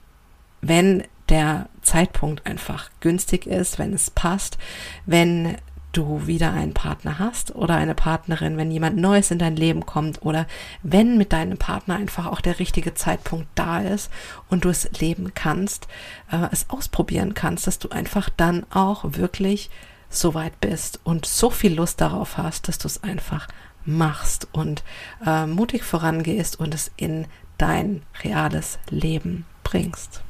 wenn 0.62 1.04
der 1.30 1.70
Zeitpunkt 1.82 2.46
einfach 2.46 2.90
günstig 3.00 3.48
ist, 3.48 3.80
wenn 3.80 3.94
es 3.94 4.12
passt, 4.12 4.58
wenn 5.06 5.58
du 5.96 6.28
wieder 6.28 6.52
einen 6.52 6.74
Partner 6.74 7.20
hast 7.20 7.56
oder 7.56 7.76
eine 7.76 7.96
Partnerin, 7.96 8.58
wenn 8.58 8.72
jemand 8.72 8.98
Neues 8.98 9.32
in 9.32 9.40
dein 9.40 9.56
Leben 9.56 9.86
kommt 9.86 10.22
oder 10.24 10.46
wenn 10.84 11.18
mit 11.18 11.32
deinem 11.32 11.58
Partner 11.58 11.96
einfach 11.96 12.26
auch 12.26 12.42
der 12.42 12.60
richtige 12.60 12.94
Zeitpunkt 12.94 13.48
da 13.56 13.80
ist 13.80 14.12
und 14.50 14.66
du 14.66 14.70
es 14.70 14.90
leben 15.00 15.34
kannst, 15.34 15.88
äh, 16.32 16.48
es 16.52 16.70
ausprobieren 16.70 17.34
kannst, 17.34 17.68
dass 17.68 17.80
du 17.80 17.90
einfach 17.90 18.30
dann 18.30 18.66
auch 18.72 19.06
wirklich 19.14 19.70
so 20.10 20.34
weit 20.34 20.60
bist 20.60 21.00
und 21.04 21.26
so 21.26 21.50
viel 21.50 21.74
Lust 21.74 22.02
darauf 22.02 22.38
hast, 22.38 22.68
dass 22.68 22.78
du 22.78 22.88
es 22.88 23.04
einfach 23.04 23.48
machst 23.86 24.48
und 24.52 24.84
äh, 25.26 25.46
mutig 25.46 25.84
vorangehst 25.84 26.60
und 26.60 26.74
es 26.74 26.92
in 26.98 27.28
dein 27.58 28.02
reales 28.24 28.80
Leben 28.90 29.46
bringst. 29.64 30.22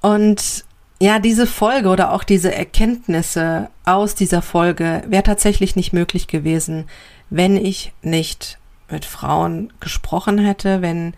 Und 0.00 0.64
ja, 1.00 1.18
diese 1.18 1.46
Folge 1.46 1.88
oder 1.88 2.12
auch 2.12 2.24
diese 2.24 2.54
Erkenntnisse 2.54 3.70
aus 3.84 4.14
dieser 4.14 4.42
Folge 4.42 5.02
wäre 5.06 5.22
tatsächlich 5.22 5.76
nicht 5.76 5.92
möglich 5.92 6.26
gewesen, 6.26 6.88
wenn 7.30 7.56
ich 7.56 7.92
nicht 8.02 8.58
mit 8.90 9.04
Frauen 9.04 9.72
gesprochen 9.80 10.38
hätte, 10.38 10.82
wenn 10.82 11.14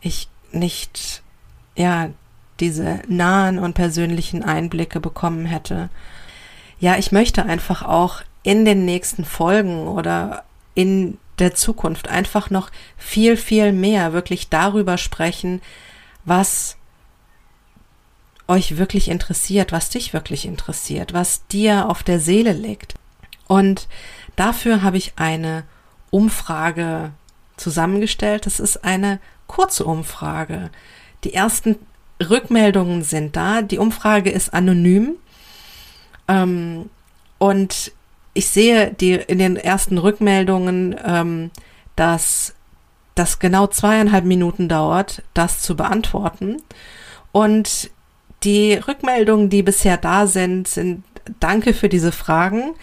ich 0.00 0.28
nicht, 0.50 1.22
ja, 1.76 2.10
diese 2.60 3.00
nahen 3.08 3.58
und 3.58 3.74
persönlichen 3.74 4.42
Einblicke 4.42 5.00
bekommen 5.00 5.46
hätte. 5.46 5.88
Ja, 6.78 6.96
ich 6.96 7.10
möchte 7.10 7.44
einfach 7.44 7.82
auch 7.82 8.22
in 8.42 8.64
den 8.64 8.84
nächsten 8.84 9.24
Folgen 9.24 9.86
oder 9.86 10.44
in 10.74 11.18
der 11.38 11.54
Zukunft 11.54 12.08
einfach 12.08 12.50
noch 12.50 12.70
viel, 12.96 13.36
viel 13.36 13.72
mehr 13.72 14.12
wirklich 14.12 14.48
darüber 14.48 14.98
sprechen, 14.98 15.62
was 16.24 16.76
euch 18.48 18.76
wirklich 18.76 19.08
interessiert, 19.08 19.72
was 19.72 19.88
dich 19.88 20.12
wirklich 20.12 20.46
interessiert, 20.46 21.12
was 21.12 21.46
dir 21.46 21.88
auf 21.88 22.02
der 22.02 22.20
Seele 22.20 22.52
liegt. 22.52 22.94
Und 23.46 23.88
dafür 24.36 24.82
habe 24.82 24.96
ich 24.96 25.14
eine 25.16 25.64
Umfrage 26.10 27.12
zusammengestellt. 27.56 28.46
Das 28.46 28.60
ist 28.60 28.84
eine 28.84 29.20
kurze 29.46 29.84
Umfrage. 29.84 30.70
Die 31.24 31.34
ersten 31.34 31.76
Rückmeldungen 32.20 33.02
sind 33.02 33.36
da. 33.36 33.62
Die 33.62 33.78
Umfrage 33.78 34.30
ist 34.30 34.52
anonym. 34.52 35.16
Ähm, 36.28 36.90
und 37.38 37.92
ich 38.34 38.48
sehe 38.48 38.92
die 38.92 39.12
in 39.14 39.38
den 39.38 39.56
ersten 39.56 39.98
Rückmeldungen, 39.98 40.96
ähm, 41.04 41.50
dass 41.96 42.54
das 43.14 43.38
genau 43.38 43.66
zweieinhalb 43.66 44.24
Minuten 44.24 44.68
dauert, 44.68 45.22
das 45.34 45.60
zu 45.60 45.76
beantworten. 45.76 46.56
Und 47.30 47.90
die 48.44 48.74
Rückmeldungen, 48.74 49.50
die 49.50 49.62
bisher 49.62 49.96
da 49.96 50.26
sind, 50.26 50.68
sind 50.68 51.04
Danke 51.40 51.72
für 51.72 51.88
diese 51.88 52.12
Fragen. 52.12 52.74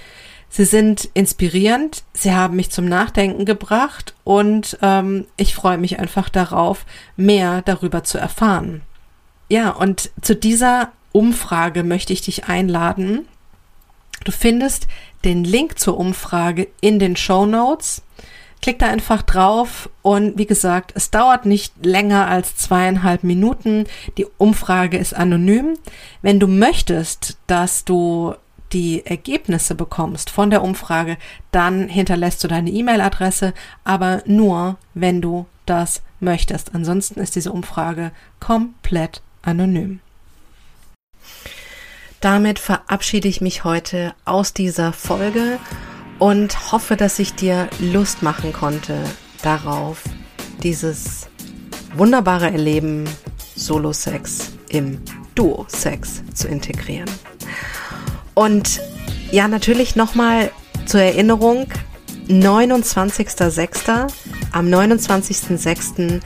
Sie 0.49 0.65
sind 0.65 1.09
inspirierend, 1.13 2.03
sie 2.13 2.33
haben 2.33 2.55
mich 2.55 2.71
zum 2.71 2.85
Nachdenken 2.85 3.45
gebracht 3.45 4.15
und 4.23 4.79
ähm, 4.81 5.27
ich 5.37 5.53
freue 5.53 5.77
mich 5.77 5.99
einfach 5.99 6.29
darauf, 6.29 6.85
mehr 7.15 7.61
darüber 7.61 8.03
zu 8.03 8.17
erfahren. 8.17 8.81
Ja, 9.47 9.69
und 9.69 10.09
zu 10.21 10.35
dieser 10.35 10.91
Umfrage 11.11 11.83
möchte 11.83 12.13
ich 12.13 12.21
dich 12.21 12.45
einladen. 12.45 13.27
Du 14.23 14.31
findest 14.31 14.87
den 15.23 15.43
Link 15.43 15.77
zur 15.77 15.97
Umfrage 15.97 16.67
in 16.81 16.97
den 16.97 17.15
Show 17.15 17.45
Notes. 17.45 18.01
Klick 18.61 18.79
da 18.79 18.87
einfach 18.87 19.21
drauf 19.21 19.89
und 20.01 20.37
wie 20.37 20.45
gesagt, 20.45 20.91
es 20.95 21.11
dauert 21.11 21.45
nicht 21.45 21.73
länger 21.85 22.27
als 22.27 22.57
zweieinhalb 22.57 23.23
Minuten. 23.23 23.85
Die 24.17 24.27
Umfrage 24.37 24.97
ist 24.97 25.13
anonym. 25.13 25.77
Wenn 26.21 26.39
du 26.39 26.47
möchtest, 26.47 27.37
dass 27.47 27.85
du 27.85 28.35
die 28.73 29.05
Ergebnisse 29.05 29.75
bekommst 29.75 30.29
von 30.29 30.49
der 30.49 30.61
Umfrage, 30.61 31.17
dann 31.51 31.87
hinterlässt 31.87 32.43
du 32.43 32.47
deine 32.47 32.69
E-Mail-Adresse, 32.69 33.53
aber 33.83 34.21
nur, 34.25 34.77
wenn 34.93 35.21
du 35.21 35.45
das 35.65 36.01
möchtest. 36.19 36.75
Ansonsten 36.75 37.19
ist 37.19 37.35
diese 37.35 37.51
Umfrage 37.51 38.11
komplett 38.39 39.21
anonym. 39.41 40.01
Damit 42.21 42.59
verabschiede 42.59 43.29
ich 43.29 43.39
mich 43.39 43.63
heute 43.63 44.13
aus 44.25 44.53
dieser 44.53 44.91
Folge 44.91 45.57
und 46.19 46.71
hoffe, 46.71 46.95
dass 46.95 47.17
ich 47.17 47.33
dir 47.33 47.69
Lust 47.79 48.21
machen 48.21 48.53
konnte 48.53 49.03
darauf, 49.41 50.03
dieses 50.61 51.27
wunderbare 51.95 52.51
Erleben 52.51 53.05
Solo-Sex 53.55 54.51
im 54.69 55.01
Duo-Sex 55.35 56.21
zu 56.33 56.47
integrieren. 56.47 57.09
Und 58.35 58.81
ja, 59.31 59.47
natürlich 59.47 59.95
nochmal 59.95 60.51
zur 60.85 61.01
Erinnerung, 61.01 61.67
29.06. 62.27 64.07
Am 64.51 64.67
29.06. 64.67 66.21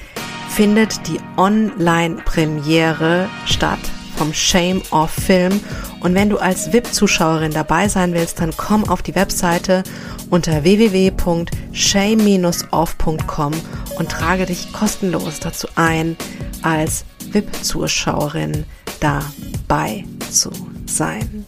findet 0.49 1.07
die 1.07 1.19
Online-Premiere 1.37 3.29
statt 3.45 3.79
vom 4.13 4.33
Shame 4.33 4.81
Off 4.91 5.11
Film. 5.11 5.59
Und 5.99 6.15
wenn 6.15 6.29
du 6.29 6.37
als 6.37 6.71
VIP-Zuschauerin 6.73 7.51
dabei 7.51 7.87
sein 7.87 8.13
willst, 8.13 8.39
dann 8.39 8.55
komm 8.55 8.87
auf 8.87 9.01
die 9.01 9.15
Webseite 9.15 9.81
unter 10.29 10.63
www.shame-off.com 10.63 13.53
und 13.97 14.09
trage 14.09 14.45
dich 14.45 14.71
kostenlos 14.73 15.39
dazu 15.39 15.67
ein, 15.75 16.17
als 16.61 17.05
VIP-Zuschauerin 17.31 18.65
dabei 18.99 20.03
zu 20.31 20.51
sein. 20.85 21.47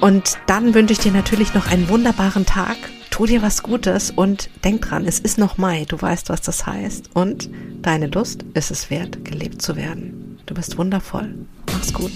Und 0.00 0.38
dann 0.46 0.74
wünsche 0.74 0.92
ich 0.92 0.98
dir 0.98 1.12
natürlich 1.12 1.54
noch 1.54 1.70
einen 1.70 1.88
wunderbaren 1.88 2.46
Tag. 2.46 2.76
Tu 3.10 3.26
dir 3.26 3.42
was 3.42 3.62
Gutes 3.62 4.10
und 4.10 4.48
denk 4.64 4.82
dran, 4.82 5.04
es 5.04 5.18
ist 5.18 5.36
noch 5.36 5.58
Mai. 5.58 5.84
Du 5.86 6.00
weißt, 6.00 6.30
was 6.30 6.40
das 6.40 6.66
heißt. 6.66 7.10
Und 7.14 7.50
deine 7.82 8.06
Lust 8.06 8.44
ist 8.54 8.70
es 8.70 8.88
wert, 8.88 9.24
gelebt 9.24 9.60
zu 9.60 9.76
werden. 9.76 10.29
Du 10.46 10.54
bist 10.54 10.76
wundervoll. 10.76 11.34
Mach's 11.72 11.92
gut. 11.92 12.12